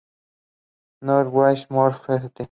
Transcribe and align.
Nothing 1.03 1.27
I 1.27 1.29
Want 1.33 1.69
More 1.71 1.91
ft. 1.91 2.39